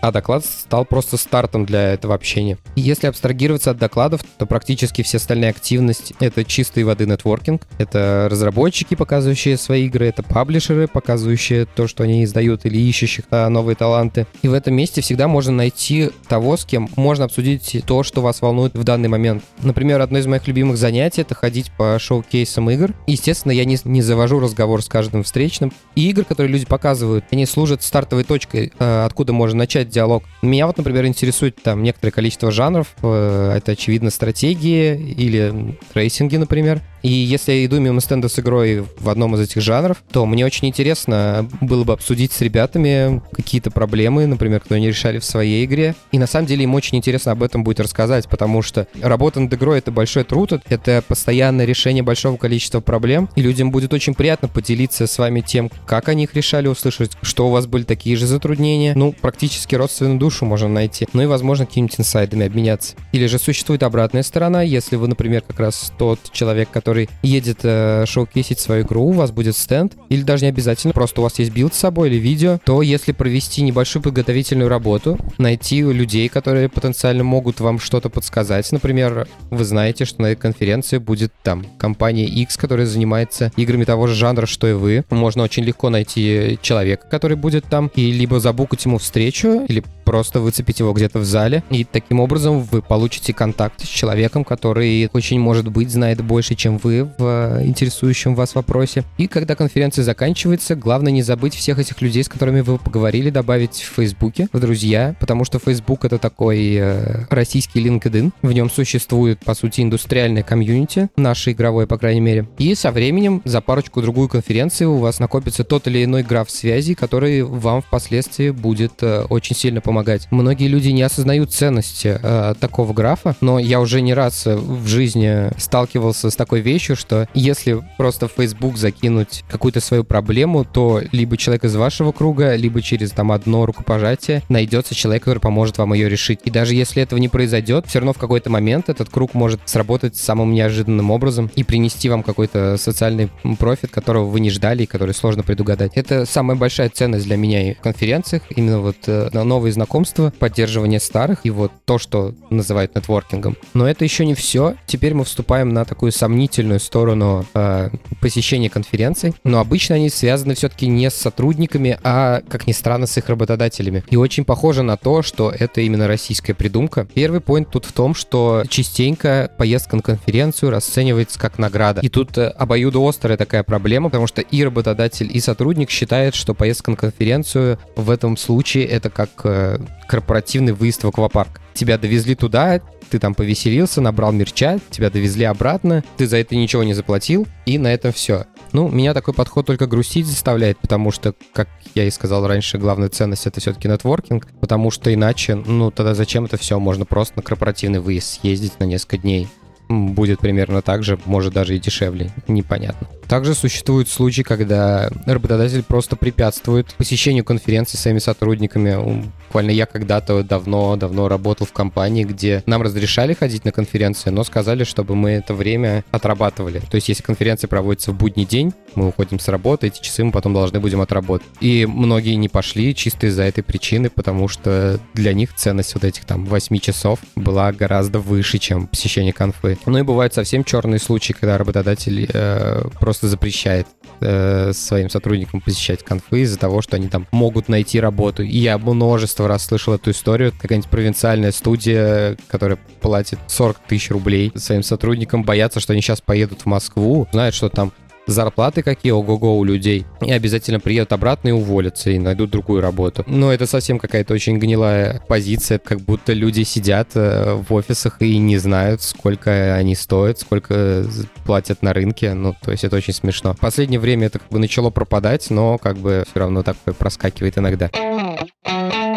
а 0.03 0.11
доклад 0.11 0.43
стал 0.45 0.83
просто 0.83 1.15
стартом 1.15 1.65
для 1.65 1.93
этого 1.93 2.13
общения. 2.13 2.57
И 2.75 2.81
если 2.81 3.07
абстрагироваться 3.07 3.71
от 3.71 3.77
докладов, 3.77 4.21
то 4.37 4.45
практически 4.45 5.01
все 5.01 5.15
остальные 5.15 5.51
активности— 5.51 6.13
это 6.19 6.43
чистой 6.43 6.83
воды 6.83 7.05
нетворкинг, 7.05 7.65
это 7.77 8.27
разработчики, 8.29 8.95
показывающие 8.95 9.55
свои 9.55 9.85
игры, 9.85 10.07
это 10.07 10.21
паблишеры, 10.21 10.89
показывающие 10.89 11.65
то, 11.65 11.87
что 11.87 12.03
они 12.03 12.25
издают 12.25 12.65
или 12.65 12.77
ищущих 12.77 13.23
а, 13.31 13.47
новые 13.47 13.77
таланты. 13.77 14.27
И 14.41 14.49
в 14.49 14.53
этом 14.53 14.73
месте 14.73 14.99
всегда 14.99 15.29
можно 15.29 15.53
найти 15.53 16.09
того, 16.27 16.57
с 16.57 16.65
кем 16.65 16.89
можно 16.97 17.23
обсудить 17.23 17.81
то, 17.87 18.03
что 18.03 18.21
вас 18.21 18.41
волнует 18.41 18.73
в 18.73 18.83
данный 18.83 19.07
момент. 19.07 19.41
Например, 19.61 20.01
одно 20.01 20.19
из 20.19 20.27
моих 20.27 20.45
любимых 20.47 20.75
занятий— 20.75 21.21
это 21.23 21.33
ходить 21.33 21.71
по 21.77 21.97
шоу-кейсам 21.97 22.69
игр. 22.71 22.93
Естественно, 23.07 23.53
я 23.53 23.63
не, 23.63 23.77
не 23.85 24.01
завожу 24.01 24.41
разговор 24.41 24.81
с 24.81 24.89
каждым 24.89 25.23
встречным. 25.23 25.71
И 25.95 26.09
игры, 26.09 26.25
которые 26.25 26.51
люди 26.51 26.65
показывают, 26.65 27.23
они 27.31 27.45
служат 27.45 27.83
стартовой 27.83 28.25
точкой, 28.25 28.73
а, 28.79 29.05
откуда 29.05 29.31
можно 29.31 29.59
начать 29.59 29.92
диалог. 29.93 30.23
Меня 30.41 30.67
вот, 30.67 30.77
например, 30.77 31.05
интересует 31.05 31.61
там 31.63 31.83
некоторое 31.83 32.11
количество 32.11 32.51
жанров. 32.51 32.93
Э, 33.01 33.53
это, 33.55 33.73
очевидно, 33.73 34.09
стратегии 34.09 34.95
или 34.95 35.77
рейсинги, 35.93 36.35
например. 36.35 36.81
И 37.03 37.09
если 37.09 37.51
я 37.51 37.65
иду 37.65 37.79
мимо 37.79 38.01
стенда 38.01 38.29
с 38.29 38.39
игрой 38.39 38.85
в 38.97 39.09
одном 39.09 39.35
из 39.35 39.41
этих 39.41 39.61
жанров, 39.61 40.01
то 40.11 40.25
мне 40.25 40.45
очень 40.45 40.69
интересно 40.69 41.47
было 41.61 41.83
бы 41.83 41.93
обсудить 41.93 42.31
с 42.31 42.41
ребятами 42.41 43.21
какие-то 43.33 43.71
проблемы, 43.71 44.25
например, 44.25 44.61
которые 44.61 44.79
они 44.79 44.87
решали 44.87 45.19
в 45.19 45.25
своей 45.25 45.65
игре. 45.65 45.95
И 46.11 46.17
на 46.17 46.27
самом 46.27 46.47
деле 46.47 46.63
им 46.63 46.73
очень 46.75 46.97
интересно 46.97 47.33
об 47.33 47.43
этом 47.43 47.63
будет 47.63 47.81
рассказать, 47.81 48.27
потому 48.29 48.61
что 48.61 48.87
работа 49.01 49.39
над 49.39 49.53
игрой— 49.53 49.77
это 49.79 49.91
большой 49.91 50.23
труд, 50.23 50.53
это 50.69 51.03
постоянное 51.07 51.65
решение 51.65 52.03
большого 52.03 52.37
количества 52.37 52.79
проблем, 52.79 53.29
и 53.35 53.41
людям 53.41 53.71
будет 53.71 53.93
очень 53.93 54.13
приятно 54.13 54.47
поделиться 54.47 55.05
с 55.05 55.17
вами 55.17 55.41
тем, 55.41 55.69
как 55.85 56.07
они 56.07 56.23
их 56.23 56.33
решали, 56.33 56.67
услышать, 56.67 57.11
что 57.21 57.47
у 57.47 57.51
вас 57.51 57.67
были 57.67 57.83
такие 57.83 58.15
же 58.15 58.27
затруднения. 58.27 58.93
Ну, 58.95 59.13
практически 59.13 59.75
родственную 59.75 60.19
душу 60.19 60.45
можно 60.45 60.69
найти. 60.69 61.07
Ну 61.11 61.21
и, 61.21 61.25
возможно, 61.25 61.65
какими-нибудь 61.65 61.99
инсайдами 61.99 62.45
обменяться. 62.45 62.95
Или 63.11 63.27
же 63.27 63.39
существует 63.39 63.83
обратная 63.83 64.23
сторона, 64.23 64.61
если 64.61 64.95
вы, 64.95 65.07
например, 65.07 65.41
как 65.45 65.59
раз 65.59 65.91
тот 65.97 66.19
человек, 66.31 66.69
который 66.71 66.92
едет 67.21 67.59
э, 67.63 68.05
showcase 68.07 68.45
ить 68.45 68.59
свою 68.59 68.83
игру, 68.83 69.03
у 69.03 69.11
вас 69.11 69.31
будет 69.31 69.55
стенд, 69.55 69.93
или 70.09 70.21
даже 70.21 70.45
не 70.45 70.49
обязательно, 70.49 70.93
просто 70.93 71.21
у 71.21 71.23
вас 71.23 71.39
есть 71.39 71.51
build 71.51 71.73
с 71.73 71.77
собой 71.79 72.09
или 72.09 72.17
видео, 72.17 72.59
то 72.63 72.81
если 72.81 73.11
провести 73.11 73.61
небольшую 73.61 74.03
подготовительную 74.03 74.69
работу, 74.69 75.17
найти 75.37 75.81
людей, 75.81 76.29
которые 76.29 76.69
потенциально 76.69 77.23
могут 77.23 77.59
вам 77.59 77.79
что-то 77.79 78.09
подсказать. 78.09 78.71
Например, 78.71 79.27
вы 79.49 79.63
знаете, 79.63 80.05
что 80.05 80.21
на 80.21 80.27
этой 80.27 80.41
конференции 80.41 80.97
будет 80.97 81.33
там 81.43 81.65
компания 81.77 82.25
X, 82.25 82.57
которая 82.57 82.85
занимается 82.85 83.51
играми 83.55 83.83
того 83.83 84.07
же 84.07 84.15
жанра, 84.15 84.45
что 84.45 84.67
и 84.67 84.73
вы. 84.73 85.03
Можно 85.09 85.43
очень 85.43 85.63
легко 85.63 85.89
найти 85.89 86.57
человека, 86.61 87.07
который 87.09 87.37
будет 87.37 87.65
там, 87.65 87.91
и 87.95 88.11
либо 88.11 88.39
забукать 88.39 88.85
ему 88.85 88.97
встречу, 88.97 89.65
или 89.67 89.83
просто 90.03 90.39
выцепить 90.39 90.79
его 90.79 90.93
где-то 90.93 91.19
в 91.19 91.25
зале. 91.25 91.63
И 91.69 91.83
таким 91.83 92.19
образом 92.19 92.61
вы 92.61 92.81
получите 92.81 93.33
контакт 93.33 93.81
с 93.81 93.87
человеком, 93.87 94.43
который 94.43 95.09
очень 95.13 95.39
может 95.39 95.69
быть 95.69 95.89
знает 95.91 96.21
больше, 96.23 96.55
чем 96.55 96.77
вы 96.83 97.03
в 97.03 97.15
э, 97.19 97.65
интересующем 97.65 98.35
вас 98.35 98.55
вопросе. 98.55 99.03
И 99.17 99.27
когда 99.27 99.55
конференция 99.55 100.03
заканчивается, 100.03 100.75
главное 100.75 101.11
не 101.11 101.23
забыть 101.23 101.55
всех 101.55 101.79
этих 101.79 102.01
людей, 102.01 102.23
с 102.23 102.29
которыми 102.29 102.61
вы 102.61 102.77
поговорили, 102.77 103.29
добавить 103.29 103.75
в 103.75 103.95
Фейсбуке, 103.95 104.47
в 104.51 104.59
друзья, 104.59 105.15
потому 105.19 105.45
что 105.45 105.59
Facebook 105.59 106.05
это 106.05 106.17
такой 106.17 106.75
э, 106.75 107.25
российский 107.29 107.83
LinkedIn. 107.83 108.31
В 108.41 108.51
нем 108.51 108.69
существует, 108.69 109.39
по 109.39 109.53
сути, 109.53 109.81
индустриальное 109.81 110.43
комьюнити, 110.43 111.09
наше 111.15 111.51
игровое, 111.51 111.87
по 111.87 111.97
крайней 111.97 112.21
мере. 112.21 112.47
И 112.57 112.75
со 112.75 112.91
временем 112.91 113.41
за 113.45 113.61
парочку-другую 113.61 114.29
конференции 114.29 114.85
у 114.85 114.97
вас 114.97 115.19
накопится 115.19 115.63
тот 115.63 115.87
или 115.87 116.03
иной 116.03 116.23
граф 116.23 116.49
связи, 116.49 116.93
который 116.93 117.43
вам 117.43 117.81
впоследствии 117.81 118.49
будет 118.49 119.01
э, 119.01 119.25
очень 119.29 119.55
сильно 119.55 119.81
помогать. 119.81 120.27
Многие 120.31 120.67
люди 120.67 120.89
не 120.89 121.03
осознают 121.03 121.51
ценности 121.51 122.19
э, 122.21 122.55
такого 122.59 122.93
графа, 122.93 123.35
но 123.41 123.59
я 123.59 123.79
уже 123.79 124.01
не 124.01 124.13
раз 124.13 124.45
в 124.45 124.87
жизни 124.87 125.51
сталкивался 125.59 126.29
с 126.29 126.35
такой 126.35 126.61
вещью, 126.61 126.72
что 126.79 127.27
если 127.33 127.83
просто 127.97 128.27
в 128.27 128.33
Facebook 128.33 128.77
закинуть 128.77 129.43
какую-то 129.49 129.79
свою 129.79 130.03
проблему, 130.03 130.65
то 130.65 131.01
либо 131.11 131.37
человек 131.37 131.65
из 131.65 131.75
вашего 131.75 132.11
круга, 132.11 132.55
либо 132.55 132.81
через 132.81 133.11
там 133.11 133.31
одно 133.31 133.65
рукопожатие 133.65 134.43
найдется 134.49 134.95
человек, 134.95 135.23
который 135.23 135.39
поможет 135.39 135.77
вам 135.77 135.93
ее 135.93 136.09
решить. 136.09 136.39
И 136.43 136.49
даже 136.49 136.75
если 136.75 137.01
этого 137.01 137.19
не 137.19 137.29
произойдет, 137.29 137.85
все 137.87 137.99
равно 137.99 138.13
в 138.13 138.17
какой-то 138.17 138.49
момент 138.49 138.89
этот 138.89 139.09
круг 139.09 139.33
может 139.33 139.61
сработать 139.65 140.17
самым 140.17 140.53
неожиданным 140.53 141.11
образом 141.11 141.51
и 141.55 141.63
принести 141.63 142.09
вам 142.09 142.23
какой-то 142.23 142.77
социальный 142.77 143.29
профит, 143.59 143.91
которого 143.91 144.25
вы 144.25 144.39
не 144.39 144.49
ждали 144.49 144.83
и 144.83 144.87
который 144.87 145.13
сложно 145.13 145.43
предугадать. 145.43 145.91
Это 145.95 146.25
самая 146.25 146.57
большая 146.57 146.89
ценность 146.89 147.25
для 147.25 147.37
меня 147.37 147.71
и 147.71 147.73
в 147.75 147.81
конференциях, 147.81 148.43
именно 148.49 148.79
вот 148.79 148.97
э, 149.07 149.29
новые 149.31 149.73
знакомства, 149.73 150.33
поддерживание 150.39 150.99
старых 150.99 151.39
и 151.43 151.49
вот 151.49 151.71
то, 151.85 151.97
что 151.97 152.33
называют 152.49 152.95
нетворкингом. 152.95 153.57
Но 153.73 153.87
это 153.87 154.03
еще 154.03 154.25
не 154.25 154.33
все. 154.33 154.75
Теперь 154.85 155.13
мы 155.13 155.23
вступаем 155.23 155.69
на 155.69 155.85
такую 155.85 156.11
сомнительную 156.11 156.62
сторону 156.79 157.45
э, 157.53 157.89
посещения 158.21 158.69
конференций, 158.69 159.33
но 159.43 159.59
обычно 159.59 159.95
они 159.95 160.09
связаны 160.09 160.55
все-таки 160.55 160.87
не 160.87 161.09
с 161.09 161.15
сотрудниками, 161.15 161.99
а, 162.03 162.41
как 162.47 162.67
ни 162.67 162.71
странно, 162.71 163.07
с 163.07 163.17
их 163.17 163.29
работодателями. 163.29 164.03
И 164.09 164.15
очень 164.15 164.45
похоже 164.45 164.83
на 164.83 164.97
то, 164.97 165.21
что 165.21 165.51
это 165.51 165.81
именно 165.81 166.07
российская 166.07 166.53
придумка. 166.53 167.07
Первый 167.13 167.41
поинт 167.41 167.69
тут 167.69 167.85
в 167.85 167.91
том, 167.91 168.15
что 168.15 168.63
частенько 168.67 169.51
поездка 169.57 169.95
на 169.95 170.01
конференцию 170.01 170.71
расценивается 170.71 171.39
как 171.39 171.57
награда. 171.57 172.01
И 172.01 172.09
тут 172.09 172.37
э, 172.37 172.47
обоюдоострая 172.47 173.37
такая 173.37 173.63
проблема, 173.63 174.09
потому 174.09 174.27
что 174.27 174.41
и 174.41 174.63
работодатель, 174.63 175.29
и 175.31 175.39
сотрудник 175.39 175.89
считает, 175.89 176.35
что 176.35 176.53
поездка 176.53 176.91
на 176.91 176.97
конференцию 176.97 177.79
в 177.95 178.09
этом 178.09 178.37
случае 178.37 178.85
это 178.85 179.09
как 179.09 179.29
э, 179.43 179.79
корпоративный 180.07 180.73
выезд 180.73 181.03
в 181.03 181.07
аквапарк. 181.07 181.61
Тебя 181.73 181.97
довезли 181.97 182.35
туда, 182.35 182.81
ты 183.13 183.19
там 183.19 183.35
повеселился, 183.35 184.01
набрал 184.01 184.31
мерча, 184.31 184.79
тебя 184.89 185.11
довезли 185.11 185.45
обратно, 185.45 186.03
ты 186.17 186.25
за 186.25 186.37
это 186.37 186.55
ничего 186.55 186.83
не 186.83 186.95
заплатил, 186.95 187.45
и 187.67 187.77
на 187.77 187.93
этом 187.93 188.11
все. 188.11 188.45
Ну, 188.71 188.89
меня 188.89 189.13
такой 189.13 189.35
подход 189.35 189.67
только 189.67 189.85
грустить 189.85 190.25
заставляет, 190.25 190.79
потому 190.79 191.11
что, 191.11 191.35
как 191.53 191.69
я 191.93 192.05
и 192.05 192.09
сказал 192.09 192.47
раньше, 192.47 192.79
главная 192.79 193.09
ценность 193.09 193.45
это 193.45 193.59
все-таки 193.59 193.87
нетворкинг, 193.87 194.47
потому 194.59 194.89
что 194.89 195.13
иначе, 195.13 195.53
ну, 195.53 195.91
тогда 195.91 196.15
зачем 196.15 196.45
это 196.45 196.57
все? 196.57 196.79
Можно 196.79 197.05
просто 197.05 197.33
на 197.35 197.43
корпоративный 197.43 197.99
выезд 197.99 198.41
съездить 198.41 198.79
на 198.79 198.85
несколько 198.85 199.19
дней. 199.19 199.47
Будет 199.89 200.39
примерно 200.39 200.81
так 200.81 201.03
же, 201.03 201.19
может 201.25 201.53
даже 201.53 201.75
и 201.75 201.79
дешевле, 201.79 202.31
непонятно. 202.47 203.07
Также 203.27 203.53
существуют 203.53 204.09
случаи, 204.09 204.41
когда 204.41 205.09
работодатель 205.25 205.83
просто 205.83 206.15
препятствует 206.15 206.93
посещению 206.95 207.43
конференции 207.43 207.97
своими 207.97 208.19
сотрудниками. 208.19 209.23
Буквально 209.47 209.71
я 209.71 209.85
когда-то 209.85 210.43
давно-давно 210.43 211.27
работал 211.27 211.65
в 211.67 211.73
компании, 211.73 212.23
где 212.23 212.63
нам 212.65 212.81
разрешали 212.81 213.33
ходить 213.33 213.65
на 213.65 213.71
конференции, 213.71 214.29
но 214.29 214.43
сказали, 214.43 214.83
чтобы 214.83 215.15
мы 215.15 215.31
это 215.31 215.53
время 215.53 216.03
отрабатывали. 216.11 216.79
То 216.79 216.95
есть, 216.95 217.09
если 217.09 217.23
конференция 217.23 217.67
проводится 217.67 218.11
в 218.11 218.17
будний 218.17 218.45
день, 218.45 218.73
мы 218.95 219.07
уходим 219.07 219.39
с 219.39 219.47
работы, 219.47 219.87
эти 219.87 220.01
часы 220.01 220.23
мы 220.23 220.31
потом 220.31 220.53
должны 220.53 220.79
будем 220.79 221.01
отработать. 221.01 221.47
И 221.59 221.85
многие 221.85 222.35
не 222.35 222.49
пошли 222.49 222.95
чисто 222.95 223.27
из-за 223.27 223.43
этой 223.43 223.63
причины, 223.63 224.09
потому 224.09 224.47
что 224.47 224.99
для 225.13 225.33
них 225.33 225.53
ценность 225.55 225.93
вот 225.93 226.03
этих 226.03 226.25
там 226.25 226.45
8 226.45 226.77
часов 226.79 227.19
была 227.35 227.71
гораздо 227.71 228.19
выше, 228.19 228.57
чем 228.57 228.87
посещение 228.87 229.33
конфы. 229.33 229.77
Ну 229.85 229.97
и 229.97 230.01
бывают 230.01 230.33
совсем 230.33 230.63
черные 230.63 230.99
случаи, 230.99 231.33
когда 231.33 231.57
работодатель 231.57 232.27
э, 232.31 232.83
просто 232.99 233.12
запрещает 233.21 233.87
э, 234.21 234.71
своим 234.73 235.09
сотрудникам 235.09 235.61
посещать 235.61 236.03
конфы 236.03 236.41
из-за 236.41 236.57
того, 236.57 236.81
что 236.81 236.95
они 236.95 237.07
там 237.07 237.27
могут 237.31 237.69
найти 237.69 237.99
работу. 237.99 238.43
И 238.43 238.57
я 238.57 238.77
множество 238.77 239.47
раз 239.47 239.65
слышал 239.65 239.93
эту 239.93 240.11
историю. 240.11 240.53
Какая-нибудь 240.59 240.89
провинциальная 240.89 241.51
студия, 241.51 242.37
которая 242.47 242.77
платит 243.01 243.39
40 243.47 243.79
тысяч 243.87 244.11
рублей 244.11 244.51
своим 244.55 244.83
сотрудникам, 244.83 245.43
боятся, 245.43 245.79
что 245.79 245.93
они 245.93 246.01
сейчас 246.01 246.21
поедут 246.21 246.61
в 246.61 246.65
Москву, 246.65 247.27
знают, 247.31 247.55
что 247.55 247.69
там 247.69 247.91
зарплаты 248.27 248.83
какие 248.83 249.11
ого-го 249.11 249.57
у 249.57 249.63
людей, 249.63 250.05
и 250.21 250.31
обязательно 250.31 250.79
приедут 250.79 251.13
обратно 251.13 251.49
и 251.49 251.51
уволятся, 251.51 252.09
и 252.09 252.19
найдут 252.19 252.51
другую 252.51 252.81
работу. 252.81 253.23
Но 253.27 253.51
это 253.51 253.65
совсем 253.65 253.99
какая-то 253.99 254.33
очень 254.33 254.57
гнилая 254.57 255.21
позиция, 255.27 255.79
как 255.79 256.01
будто 256.01 256.33
люди 256.33 256.63
сидят 256.63 257.09
э, 257.15 257.53
в 257.53 257.73
офисах 257.73 258.21
и 258.21 258.37
не 258.37 258.57
знают, 258.57 259.01
сколько 259.01 259.75
они 259.75 259.95
стоят, 259.95 260.39
сколько 260.39 261.05
платят 261.45 261.81
на 261.81 261.93
рынке, 261.93 262.33
ну, 262.33 262.55
то 262.61 262.71
есть 262.71 262.83
это 262.83 262.95
очень 262.95 263.13
смешно. 263.13 263.53
В 263.53 263.59
последнее 263.59 263.99
время 263.99 264.27
это 264.27 264.39
как 264.39 264.49
бы 264.49 264.59
начало 264.59 264.89
пропадать, 264.89 265.49
но 265.49 265.77
как 265.77 265.97
бы 265.97 266.23
все 266.29 266.39
равно 266.39 266.63
такое 266.63 266.93
проскакивает 266.93 267.57
иногда. 267.57 267.89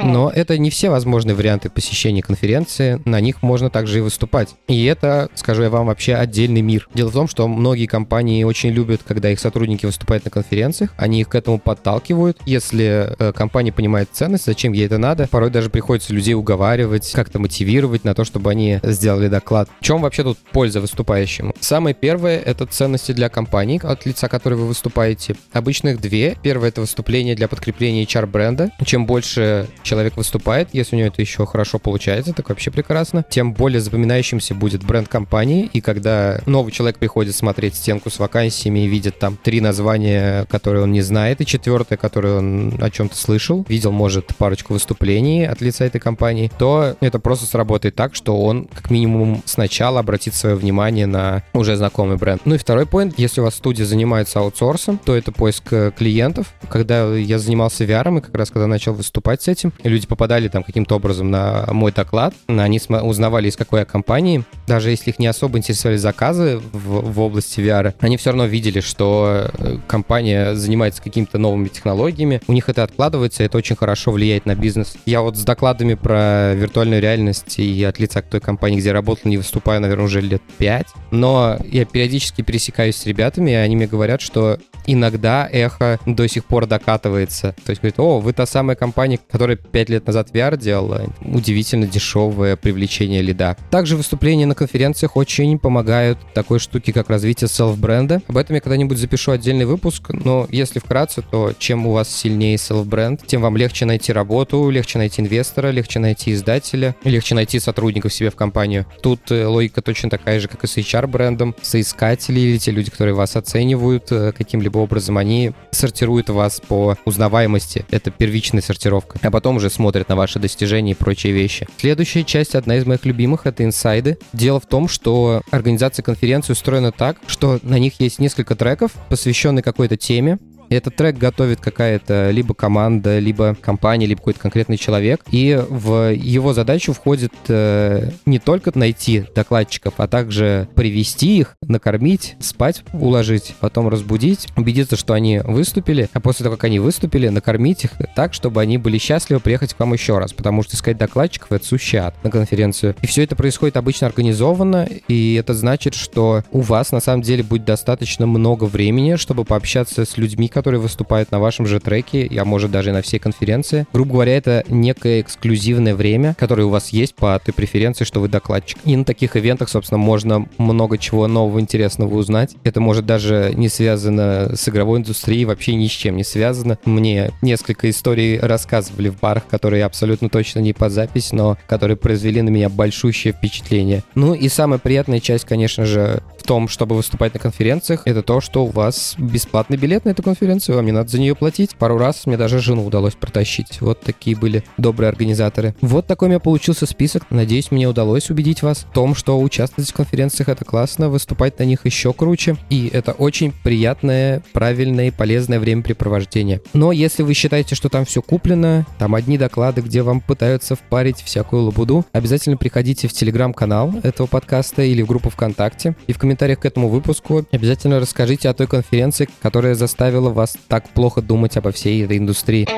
Но 0.06 0.30
это 0.30 0.58
не 0.58 0.70
все 0.70 0.90
возможные 0.90 1.34
варианты 1.34 1.70
посещения 1.70 2.22
конференции, 2.22 3.00
на 3.04 3.20
них 3.20 3.42
можно 3.42 3.70
также 3.70 3.98
и 3.98 4.00
выступать. 4.00 4.54
И 4.68 4.84
это, 4.84 5.28
скажу 5.34 5.62
я 5.62 5.70
вам, 5.70 5.86
вообще 5.86 6.14
отдельный 6.14 6.62
мир. 6.62 6.88
Дело 6.94 7.10
в 7.10 7.14
том, 7.14 7.28
что 7.28 7.48
многие 7.48 7.86
компании 7.86 8.44
очень 8.44 8.70
любят, 8.70 9.02
когда 9.06 9.30
их 9.30 9.40
сотрудники 9.40 9.86
выступают 9.86 10.24
на 10.24 10.30
конференциях, 10.30 10.94
они 10.96 11.20
их 11.20 11.28
к 11.28 11.34
этому 11.34 11.58
подталкивают. 11.58 12.38
Если 12.46 13.14
э, 13.18 13.32
компания 13.32 13.72
понимает 13.72 14.08
ценность, 14.12 14.46
зачем 14.46 14.72
ей 14.72 14.86
это 14.86 14.98
надо, 14.98 15.28
порой 15.28 15.50
даже 15.50 15.70
приходится 15.70 16.12
людей 16.12 16.34
уговаривать, 16.34 17.12
как-то 17.12 17.38
мотивировать 17.38 18.04
на 18.04 18.14
то, 18.14 18.24
чтобы 18.24 18.50
они 18.50 18.80
сделали 18.82 19.28
доклад. 19.28 19.68
В 19.80 19.84
чем 19.84 20.02
вообще 20.02 20.22
тут 20.22 20.38
польза 20.52 20.80
выступающему? 20.80 21.54
Самое 21.60 21.94
первое— 21.94 22.38
это 22.46 22.66
ценности 22.66 23.12
для 23.12 23.28
компании, 23.28 23.80
от 23.82 24.06
лица 24.06 24.28
которой 24.28 24.54
вы 24.54 24.66
выступаете. 24.66 25.36
Обычно 25.52 25.90
их 25.90 26.00
две. 26.00 26.36
Первое— 26.42 26.68
это 26.70 26.80
выступление 26.80 27.34
для 27.34 27.48
подкрепления 27.48 28.04
HR-бренда. 28.04 28.70
Чем 28.84 29.06
больше 29.06 29.66
человек 29.82 29.95
выступает, 30.16 30.68
если 30.72 30.96
у 30.96 30.98
него 30.98 31.08
это 31.08 31.22
еще 31.22 31.46
хорошо 31.46 31.78
получается, 31.78 32.32
так 32.32 32.48
вообще 32.48 32.70
прекрасно, 32.70 33.24
тем 33.28 33.52
более 33.52 33.80
запоминающимся 33.80 34.54
будет 34.54 34.84
бренд 34.84 35.08
компании, 35.08 35.68
и 35.72 35.80
когда 35.80 36.40
новый 36.46 36.72
человек 36.72 36.98
приходит 36.98 37.34
смотреть 37.34 37.76
стенку 37.76 38.10
с 38.10 38.18
вакансиями 38.18 38.80
и 38.80 38.86
видит 38.86 39.18
там 39.18 39.38
три 39.42 39.60
названия, 39.60 40.46
которые 40.46 40.84
он 40.84 40.92
не 40.92 41.02
знает, 41.02 41.40
и 41.40 41.46
четвертое, 41.46 41.96
которое 41.96 42.38
он 42.38 42.74
о 42.80 42.90
чем-то 42.90 43.16
слышал, 43.16 43.64
видел, 43.68 43.92
может, 43.92 44.34
парочку 44.36 44.74
выступлений 44.74 45.44
от 45.44 45.60
лица 45.60 45.84
этой 45.84 46.00
компании, 46.00 46.50
то 46.58 46.96
это 47.00 47.18
просто 47.18 47.46
сработает 47.46 47.94
так, 47.94 48.14
что 48.14 48.36
он 48.40 48.66
как 48.66 48.90
минимум 48.90 49.42
сначала 49.44 50.00
обратит 50.00 50.34
свое 50.34 50.56
внимание 50.56 51.06
на 51.06 51.42
уже 51.52 51.76
знакомый 51.76 52.16
бренд. 52.16 52.42
Ну 52.44 52.54
и 52.54 52.58
второй 52.58 52.84
point, 52.84 53.14
если 53.16 53.40
у 53.40 53.44
вас 53.44 53.54
студия 53.54 53.86
занимается 53.86 54.40
аутсорсом, 54.40 54.98
то 54.98 55.14
это 55.16 55.32
поиск 55.32 55.72
клиентов. 55.96 56.52
Когда 56.68 57.14
я 57.14 57.38
занимался 57.38 57.84
VR, 57.84 58.18
и 58.18 58.20
как 58.20 58.34
раз 58.34 58.50
когда 58.50 58.66
начал 58.66 58.92
выступать 58.92 59.42
с 59.42 59.48
этим, 59.48 59.72
люди 59.82 60.06
попадали 60.06 60.48
там 60.48 60.62
каким-то 60.62 60.96
образом 60.96 61.30
на 61.30 61.66
мой 61.72 61.92
доклад, 61.92 62.34
они 62.46 62.80
узнавали, 63.02 63.48
из 63.48 63.56
какой 63.56 63.80
я 63.80 63.84
компании, 63.84 64.44
даже 64.66 64.90
если 64.90 65.10
их 65.10 65.18
не 65.18 65.26
особо 65.26 65.58
интересовали 65.58 65.96
заказы 65.96 66.60
в, 66.72 67.12
в 67.12 67.20
области 67.20 67.60
VR, 67.60 67.94
они 68.00 68.16
все 68.16 68.30
равно 68.30 68.46
видели, 68.46 68.80
что 68.80 69.50
э, 69.58 69.78
компания 69.86 70.54
занимается 70.54 71.02
какими-то 71.02 71.38
новыми 71.38 71.68
технологиями, 71.68 72.40
у 72.46 72.52
них 72.52 72.68
это 72.68 72.82
откладывается, 72.82 73.42
это 73.42 73.58
очень 73.58 73.76
хорошо 73.76 74.12
влияет 74.12 74.46
на 74.46 74.54
бизнес. 74.54 74.96
Я 75.06 75.22
вот 75.22 75.36
с 75.36 75.44
докладами 75.44 75.94
про 75.94 76.54
виртуальную 76.54 77.00
реальность 77.00 77.58
и 77.58 77.84
от 77.84 77.98
лица 77.98 78.22
той 78.22 78.40
компании, 78.40 78.78
где 78.78 78.92
работал, 78.92 79.28
не 79.28 79.36
выступаю, 79.36 79.80
наверное, 79.80 80.04
уже 80.04 80.20
лет 80.20 80.42
пять, 80.58 80.88
но 81.10 81.58
я 81.64 81.84
периодически 81.84 82.42
пересекаюсь 82.42 82.96
с 82.96 83.06
ребятами, 83.06 83.52
и 83.52 83.54
они 83.54 83.76
мне 83.76 83.86
говорят, 83.86 84.20
что 84.20 84.58
иногда 84.86 85.48
эхо 85.50 85.98
до 86.06 86.28
сих 86.28 86.44
пор 86.44 86.66
докатывается. 86.66 87.54
То 87.64 87.70
есть 87.70 87.82
говорит, 87.82 87.98
о, 87.98 88.20
вы 88.20 88.32
та 88.32 88.46
самая 88.46 88.76
компания, 88.76 89.18
которая 89.30 89.56
пять 89.56 89.88
лет 89.88 90.06
назад 90.06 90.30
VR 90.32 90.56
делала. 90.56 91.06
Удивительно 91.20 91.86
дешевое 91.86 92.56
привлечение 92.56 93.22
лида. 93.22 93.56
Также 93.70 93.96
выступления 93.96 94.46
на 94.46 94.54
конференциях 94.54 95.16
очень 95.16 95.58
помогают 95.58 96.18
такой 96.34 96.58
штуке, 96.58 96.92
как 96.92 97.10
развитие 97.10 97.48
селф-бренда. 97.48 98.22
Об 98.28 98.36
этом 98.36 98.54
я 98.54 98.60
когда-нибудь 98.60 98.98
запишу 98.98 99.32
отдельный 99.32 99.64
выпуск, 99.64 100.10
но 100.10 100.46
если 100.50 100.78
вкратце, 100.78 101.22
то 101.22 101.52
чем 101.58 101.86
у 101.86 101.92
вас 101.92 102.08
сильнее 102.08 102.58
селф-бренд, 102.58 103.26
тем 103.26 103.42
вам 103.42 103.56
легче 103.56 103.84
найти 103.84 104.12
работу, 104.12 104.70
легче 104.70 104.98
найти 104.98 105.22
инвестора, 105.22 105.70
легче 105.70 105.98
найти 105.98 106.32
издателя, 106.32 106.94
легче 107.04 107.34
найти 107.34 107.58
сотрудников 107.58 108.12
себе 108.12 108.30
в 108.30 108.36
компанию. 108.36 108.86
Тут 109.02 109.30
э, 109.30 109.46
логика 109.46 109.82
точно 109.82 110.10
такая 110.10 110.40
же, 110.40 110.48
как 110.48 110.64
и 110.64 110.66
с 110.66 110.76
HR-брендом. 110.76 111.54
Соискатели 111.62 112.40
или 112.40 112.58
те 112.58 112.70
люди, 112.70 112.90
которые 112.90 113.14
вас 113.14 113.36
оценивают 113.36 114.10
э, 114.10 114.32
каким-либо 114.76 114.78
образом 114.78 115.18
они 115.18 115.52
сортируют 115.70 116.28
вас 116.28 116.60
по 116.60 116.96
узнаваемости. 117.04 117.84
Это 117.90 118.10
первичная 118.10 118.62
сортировка. 118.62 119.18
А 119.22 119.30
потом 119.30 119.56
уже 119.56 119.70
смотрят 119.70 120.08
на 120.08 120.16
ваши 120.16 120.38
достижения 120.38 120.92
и 120.92 120.94
прочие 120.94 121.32
вещи. 121.32 121.66
Следующая 121.78 122.24
часть, 122.24 122.54
одна 122.54 122.76
из 122.76 122.86
моих 122.86 123.04
любимых, 123.04 123.46
это 123.46 123.64
инсайды. 123.64 124.18
Дело 124.32 124.60
в 124.60 124.66
том, 124.66 124.88
что 124.88 125.42
организация 125.50 126.02
конференции 126.02 126.52
устроена 126.52 126.92
так, 126.92 127.16
что 127.26 127.58
на 127.62 127.78
них 127.78 128.00
есть 128.00 128.18
несколько 128.18 128.54
треков, 128.54 128.92
посвященных 129.08 129.64
какой-то 129.64 129.96
теме. 129.96 130.38
Этот 130.68 130.96
трек 130.96 131.16
готовит 131.16 131.60
какая-то 131.60 132.30
либо 132.30 132.54
команда, 132.54 133.18
либо 133.18 133.54
компания, 133.54 134.06
либо 134.06 134.20
какой-то 134.20 134.40
конкретный 134.40 134.76
человек. 134.76 135.24
И 135.30 135.60
в 135.68 136.12
его 136.12 136.52
задачу 136.52 136.92
входит 136.92 137.32
э, 137.48 138.10
не 138.24 138.38
только 138.38 138.76
найти 138.76 139.24
докладчиков, 139.34 139.94
а 139.98 140.08
также 140.08 140.68
привести 140.74 141.38
их, 141.38 141.56
накормить, 141.62 142.36
спать, 142.40 142.82
уложить, 142.92 143.54
потом 143.60 143.88
разбудить, 143.88 144.48
убедиться, 144.56 144.96
что 144.96 145.14
они 145.14 145.38
выступили, 145.38 146.08
а 146.12 146.20
после 146.20 146.44
того, 146.44 146.56
как 146.56 146.64
они 146.64 146.78
выступили, 146.78 147.28
накормить 147.28 147.84
их 147.84 147.92
так, 148.14 148.34
чтобы 148.34 148.60
они 148.60 148.78
были 148.78 148.98
счастливы 148.98 149.40
приехать 149.40 149.74
к 149.74 149.80
вам 149.80 149.92
еще 149.92 150.18
раз, 150.18 150.32
потому 150.32 150.62
что 150.62 150.76
искать 150.76 150.98
докладчиков— 150.98 151.48
это 151.52 151.64
сущий 151.64 151.98
ад 151.98 152.14
на 152.24 152.30
конференцию. 152.30 152.94
И 153.02 153.06
все 153.06 153.22
это 153.22 153.36
происходит 153.36 153.76
обычно 153.76 154.06
организованно, 154.06 154.88
и 155.08 155.34
это 155.34 155.54
значит, 155.54 155.94
что 155.94 156.42
у 156.50 156.60
вас 156.60 156.92
на 156.92 157.00
самом 157.00 157.22
деле 157.22 157.42
будет 157.42 157.64
достаточно 157.64 158.26
много 158.26 158.64
времени, 158.64 159.16
чтобы 159.16 159.44
пообщаться 159.44 160.04
с 160.04 160.16
людьми, 160.16 160.48
которые 160.56 160.80
выступают 160.80 161.32
на 161.32 161.38
вашем 161.38 161.66
же 161.66 161.80
треке, 161.80 162.30
а 162.34 162.46
может 162.46 162.70
даже 162.70 162.90
на 162.90 163.02
всей 163.02 163.18
конференции. 163.18 163.86
Грубо 163.92 164.14
говоря, 164.14 164.34
это 164.38 164.64
некое 164.68 165.20
эксклюзивное 165.20 165.94
время, 165.94 166.34
которое 166.38 166.62
у 166.62 166.70
вас 166.70 166.88
есть 166.94 167.14
по 167.14 167.38
той 167.44 167.52
преференции, 167.52 168.06
что 168.06 168.20
вы 168.20 168.28
докладчик. 168.28 168.78
И 168.86 168.96
на 168.96 169.04
таких 169.04 169.36
ивентах, 169.36 169.68
собственно, 169.68 169.98
можно 169.98 170.46
много 170.56 170.96
чего 170.96 171.26
нового, 171.26 171.60
интересного 171.60 172.14
узнать. 172.14 172.56
Это 172.64 172.80
может 172.80 173.04
даже 173.04 173.52
не 173.54 173.68
связано 173.68 174.56
с 174.56 174.66
игровой 174.66 175.00
индустрией, 175.00 175.44
вообще 175.44 175.74
ни 175.74 175.88
с 175.88 175.90
чем 175.90 176.16
не 176.16 176.24
связано. 176.24 176.78
Мне 176.86 177.32
несколько 177.42 177.90
историй 177.90 178.38
рассказывали 178.38 179.10
в 179.10 179.20
барах, 179.20 179.46
которые 179.46 179.84
абсолютно 179.84 180.30
точно 180.30 180.60
не 180.60 180.72
под 180.72 180.90
запись, 180.90 181.32
но 181.32 181.58
которые 181.66 181.98
произвели 181.98 182.40
на 182.40 182.48
меня 182.48 182.70
большущее 182.70 183.34
впечатление. 183.34 184.04
Ну 184.14 184.32
и 184.32 184.48
самая 184.48 184.78
приятная 184.78 185.20
часть, 185.20 185.44
конечно 185.44 185.84
же, 185.84 186.22
том, 186.46 186.68
чтобы 186.68 186.96
выступать 186.96 187.34
на 187.34 187.40
конференциях, 187.40 188.02
это 188.06 188.22
то, 188.22 188.40
что 188.40 188.64
у 188.64 188.68
вас 188.68 189.16
бесплатный 189.18 189.76
билет 189.76 190.04
на 190.04 190.10
эту 190.10 190.22
конференцию 190.22 190.76
вам 190.76 190.86
не 190.86 190.92
надо 190.92 191.10
за 191.10 191.18
нее 191.18 191.34
платить. 191.34 191.76
Пару 191.76 191.98
раз 191.98 192.24
мне 192.24 192.36
даже 192.36 192.60
жену 192.60 192.86
удалось 192.86 193.14
протащить. 193.14 193.80
Вот 193.80 194.00
такие 194.00 194.36
были 194.36 194.64
добрые 194.78 195.08
организаторы. 195.08 195.74
Вот 195.80 196.06
такой 196.06 196.26
у 196.26 196.30
меня 196.30 196.40
получился 196.40 196.86
список. 196.86 197.24
Надеюсь, 197.30 197.70
мне 197.70 197.88
удалось 197.88 198.30
убедить 198.30 198.62
вас 198.62 198.86
в 198.88 198.94
том, 198.94 199.14
что 199.14 199.38
участвовать 199.38 199.90
в 199.90 199.94
конференциях 199.94 200.48
это 200.48 200.64
классно, 200.64 201.08
выступать 201.08 201.58
на 201.58 201.64
них 201.64 201.84
еще 201.84 202.12
круче. 202.12 202.56
И 202.70 202.88
это 202.92 203.12
очень 203.12 203.52
приятное, 203.64 204.42
правильное 204.52 205.08
и 205.08 205.10
полезное 205.10 205.58
времяпрепровождение. 205.58 206.62
Но 206.72 206.92
если 206.92 207.22
вы 207.22 207.34
считаете, 207.34 207.74
что 207.74 207.88
там 207.88 208.04
все 208.04 208.22
куплено, 208.22 208.86
там 208.98 209.14
одни 209.14 209.36
доклады, 209.36 209.80
где 209.80 210.02
вам 210.02 210.20
пытаются 210.20 210.76
впарить 210.76 211.20
всякую 211.20 211.62
лабуду, 211.64 212.06
обязательно 212.12 212.56
приходите 212.56 213.08
в 213.08 213.12
телеграм-канал 213.12 213.94
этого 214.04 214.26
подкаста 214.26 214.82
или 214.82 215.02
в 215.02 215.06
группу 215.06 215.28
ВКонтакте. 215.28 215.96
И 216.06 216.12
в 216.12 216.18
комментариях 216.18 216.35
к 216.36 216.64
этому 216.64 216.88
выпуску 216.88 217.44
обязательно 217.50 217.98
расскажите 217.98 218.48
о 218.48 218.54
той 218.54 218.66
конференции, 218.66 219.28
которая 219.42 219.74
заставила 219.74 220.30
вас 220.30 220.56
так 220.68 220.88
плохо 220.90 221.22
думать 221.22 221.56
обо 221.56 221.72
всей 221.72 222.04
этой 222.04 222.18
индустрии. 222.18 222.68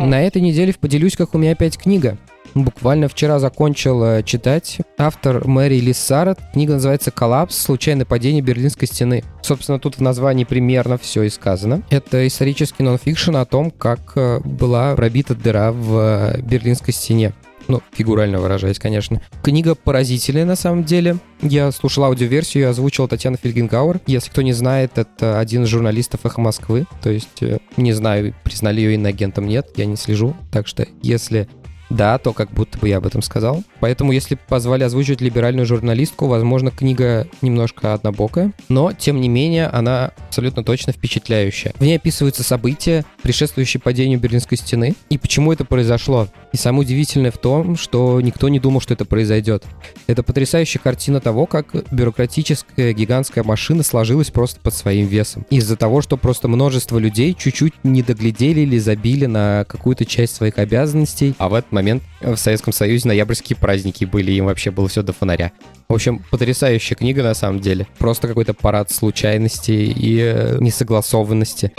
На 0.00 0.22
этой 0.22 0.40
неделе 0.40 0.74
поделюсь, 0.78 1.16
как 1.16 1.34
у 1.34 1.38
меня 1.38 1.52
опять 1.52 1.76
книга. 1.76 2.16
Буквально 2.54 3.08
вчера 3.08 3.38
закончил 3.38 4.22
читать. 4.22 4.78
Автор 4.96 5.46
Мэри 5.46 5.80
Лиссарет. 5.80 6.38
Книга 6.52 6.74
называется 6.74 7.10
«Коллапс. 7.10 7.56
Случайное 7.56 8.06
падение 8.06 8.42
Берлинской 8.42 8.88
стены». 8.88 9.22
Собственно, 9.42 9.78
тут 9.78 9.96
в 9.96 10.00
названии 10.00 10.44
примерно 10.44 10.98
все 10.98 11.22
и 11.22 11.28
сказано. 11.28 11.82
Это 11.90 12.26
исторический 12.26 12.82
нонфикшн 12.82 13.36
о 13.36 13.44
том, 13.44 13.70
как 13.70 14.12
э, 14.16 14.40
была 14.40 14.94
пробита 14.96 15.34
дыра 15.34 15.72
в 15.72 15.98
э, 15.98 16.40
Берлинской 16.40 16.94
стене. 16.94 17.32
Ну, 17.68 17.82
фигурально 17.92 18.40
выражаясь, 18.40 18.78
конечно. 18.78 19.20
Книга 19.42 19.74
поразительная 19.74 20.44
на 20.44 20.56
самом 20.56 20.84
деле. 20.84 21.18
Я 21.42 21.70
слушал 21.70 22.04
аудиоверсию, 22.04 22.64
ее 22.64 22.70
озвучила 22.70 23.06
Татьяна 23.06 23.36
Фельгенгауэр. 23.36 24.00
Если 24.06 24.30
кто 24.30 24.42
не 24.42 24.52
знает, 24.52 24.96
это 24.96 25.38
один 25.38 25.64
из 25.64 25.68
журналистов 25.68 26.20
«Эхо 26.24 26.40
Москвы». 26.40 26.86
То 27.02 27.10
есть, 27.10 27.42
э, 27.42 27.58
не 27.76 27.92
знаю, 27.92 28.34
признали 28.42 28.80
ее 28.80 28.94
иноагентом, 28.94 29.46
нет, 29.46 29.68
я 29.76 29.84
не 29.84 29.96
слежу. 29.96 30.34
Так 30.50 30.66
что, 30.66 30.86
если 31.02 31.48
да, 31.90 32.18
то 32.18 32.32
как 32.32 32.50
будто 32.50 32.78
бы 32.78 32.88
я 32.88 32.98
об 32.98 33.06
этом 33.06 33.22
сказал. 33.22 33.62
Поэтому, 33.80 34.12
если 34.12 34.34
позвали 34.48 34.84
озвучивать 34.84 35.20
либеральную 35.20 35.66
журналистку, 35.66 36.26
возможно, 36.26 36.70
книга 36.70 37.26
немножко 37.42 37.94
однобокая, 37.94 38.52
но, 38.68 38.92
тем 38.92 39.20
не 39.20 39.28
менее, 39.28 39.68
она 39.68 40.12
абсолютно 40.28 40.62
точно 40.62 40.92
впечатляющая. 40.92 41.72
В 41.78 41.82
ней 41.82 41.96
описываются 41.96 42.42
события, 42.42 43.04
предшествующие 43.22 43.80
падению 43.80 44.20
Берлинской 44.20 44.58
стены, 44.58 44.94
и 45.08 45.18
почему 45.18 45.52
это 45.52 45.64
произошло. 45.64 46.28
И 46.58 46.60
самое 46.60 46.80
удивительное 46.82 47.30
в 47.30 47.38
том, 47.38 47.76
что 47.76 48.20
никто 48.20 48.48
не 48.48 48.58
думал, 48.58 48.80
что 48.80 48.92
это 48.92 49.04
произойдет. 49.04 49.62
Это 50.08 50.24
потрясающая 50.24 50.80
картина 50.80 51.20
того, 51.20 51.46
как 51.46 51.68
бюрократическая 51.92 52.92
гигантская 52.92 53.44
машина 53.44 53.84
сложилась 53.84 54.32
просто 54.32 54.58
под 54.58 54.74
своим 54.74 55.06
весом. 55.06 55.46
Из-за 55.50 55.76
того, 55.76 56.02
что 56.02 56.16
просто 56.16 56.48
множество 56.48 56.98
людей 56.98 57.36
чуть-чуть 57.38 57.74
не 57.84 58.02
доглядели 58.02 58.62
или 58.62 58.76
забили 58.78 59.26
на 59.26 59.66
какую-то 59.68 60.04
часть 60.04 60.34
своих 60.34 60.58
обязанностей, 60.58 61.32
а 61.38 61.48
в 61.48 61.54
этот 61.54 61.70
момент 61.70 62.02
в 62.20 62.34
Советском 62.34 62.72
Союзе 62.72 63.06
ноябрьские 63.06 63.56
праздники 63.56 64.04
были, 64.04 64.32
им 64.32 64.46
вообще 64.46 64.72
было 64.72 64.88
все 64.88 65.04
до 65.04 65.12
фонаря. 65.12 65.52
В 65.88 65.94
общем, 65.94 66.24
потрясающая 66.28 66.96
книга 66.96 67.22
на 67.22 67.34
самом 67.34 67.60
деле. 67.60 67.86
Просто 67.98 68.26
какой-то 68.26 68.52
парад 68.52 68.90
случайностей 68.90 69.92
и 69.92 70.18
э, 70.20 70.58
несогласованности. 70.58 71.72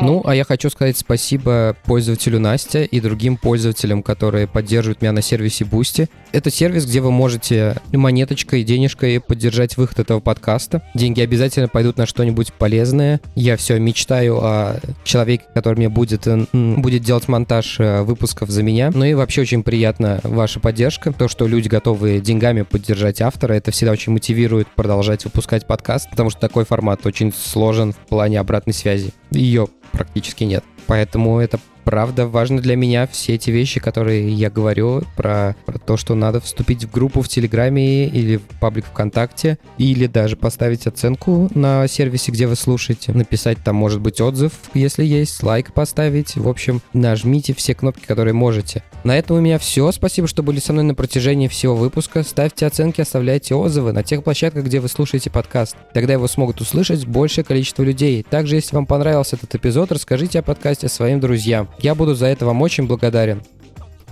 Ну, 0.00 0.22
а 0.24 0.34
я 0.34 0.44
хочу 0.44 0.70
сказать 0.70 0.96
спасибо 0.96 1.76
пользователю 1.84 2.40
Настя 2.40 2.82
и 2.82 3.00
другим 3.00 3.36
пользователям, 3.36 4.02
которые 4.02 4.46
поддерживают 4.46 5.02
меня 5.02 5.12
на 5.12 5.22
сервисе 5.22 5.64
Boosty. 5.64 6.08
Это 6.32 6.50
сервис, 6.50 6.86
где 6.86 7.00
вы 7.00 7.10
можете 7.10 7.76
монеточкой, 7.92 8.62
денежкой 8.64 9.20
поддержать 9.20 9.76
выход 9.76 10.00
этого 10.00 10.20
подкаста. 10.20 10.82
Деньги 10.94 11.20
обязательно 11.20 11.68
пойдут 11.68 11.98
на 11.98 12.06
что-нибудь 12.06 12.52
полезное. 12.52 13.20
Я 13.34 13.56
все 13.56 13.78
мечтаю 13.78 14.38
о 14.42 14.76
человеке, 15.04 15.44
который 15.54 15.76
мне 15.76 15.88
будет, 15.88 16.26
будет 16.52 17.02
делать 17.02 17.28
монтаж 17.28 17.80
э, 17.80 18.02
выпусков 18.02 18.50
за 18.50 18.62
меня. 18.62 18.90
Ну 18.94 19.04
и 19.04 19.14
вообще 19.14 19.42
очень 19.42 19.62
приятно 19.62 20.20
ваша 20.22 20.60
поддержка. 20.60 21.12
То, 21.12 21.28
что 21.28 21.46
люди 21.46 21.68
готовы 21.68 22.20
деньгами 22.20 22.62
поддержать 22.62 23.20
автора, 23.20 23.54
это 23.54 23.70
всегда 23.70 23.92
очень 23.92 24.12
мотивирует 24.12 24.68
продолжать 24.68 25.24
выпускать 25.24 25.66
подкаст, 25.66 26.08
потому 26.10 26.30
что 26.30 26.40
такой 26.40 26.64
формат 26.64 27.04
очень 27.06 27.32
сложен 27.32 27.92
в 27.92 27.96
плане 27.96 28.40
обратной 28.40 28.74
связи. 28.74 29.12
Ее 29.34 29.68
практически 29.92 30.44
нет. 30.44 30.64
Поэтому 30.86 31.38
это 31.38 31.58
правда 31.84 32.26
важно 32.26 32.60
для 32.60 32.76
меня 32.76 33.06
все 33.06 33.34
эти 33.34 33.50
вещи, 33.50 33.80
которые 33.80 34.30
я 34.30 34.50
говорю 34.50 35.02
про, 35.16 35.56
про 35.66 35.78
то, 35.78 35.96
что 35.96 36.14
надо 36.14 36.40
вступить 36.40 36.84
в 36.84 36.90
группу 36.90 37.22
в 37.22 37.28
Телеграме 37.28 38.06
или 38.06 38.36
в 38.36 38.42
паблик 38.60 38.86
ВКонтакте, 38.86 39.58
или 39.78 40.06
даже 40.06 40.36
поставить 40.36 40.86
оценку 40.86 41.48
на 41.54 41.86
сервисе, 41.88 42.32
где 42.32 42.46
вы 42.46 42.56
слушаете, 42.56 43.12
написать 43.12 43.58
там, 43.64 43.76
может 43.76 44.00
быть, 44.00 44.20
отзыв, 44.20 44.52
если 44.74 45.04
есть, 45.04 45.42
лайк 45.42 45.72
поставить. 45.72 46.36
В 46.36 46.48
общем, 46.48 46.80
нажмите 46.92 47.54
все 47.54 47.74
кнопки, 47.74 48.04
которые 48.06 48.34
можете. 48.34 48.82
На 49.04 49.18
этом 49.18 49.36
у 49.36 49.40
меня 49.40 49.58
все. 49.58 49.90
Спасибо, 49.90 50.28
что 50.28 50.42
были 50.42 50.60
со 50.60 50.72
мной 50.72 50.84
на 50.84 50.94
протяжении 50.94 51.48
всего 51.48 51.74
выпуска. 51.74 52.22
Ставьте 52.22 52.66
оценки, 52.66 53.00
оставляйте 53.00 53.54
отзывы 53.54 53.92
на 53.92 54.02
тех 54.02 54.22
площадках, 54.22 54.64
где 54.64 54.80
вы 54.80 54.88
слушаете 54.88 55.30
подкаст. 55.30 55.76
Тогда 55.92 56.12
его 56.12 56.28
смогут 56.28 56.60
услышать 56.60 57.06
большее 57.06 57.44
количество 57.44 57.82
людей. 57.82 58.24
Также, 58.28 58.56
если 58.56 58.76
вам 58.76 58.86
понравился 58.86 59.36
этот 59.36 59.54
эпизод, 59.54 59.90
расскажите 59.92 60.38
о 60.38 60.42
подкасте 60.42 60.88
своим 60.88 61.20
друзьям. 61.20 61.68
Я 61.78 61.94
буду 61.94 62.14
за 62.14 62.26
это 62.26 62.46
вам 62.46 62.62
очень 62.62 62.86
благодарен. 62.86 63.42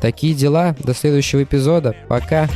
Такие 0.00 0.34
дела. 0.34 0.74
До 0.78 0.94
следующего 0.94 1.42
эпизода. 1.42 1.94
Пока. 2.08 2.48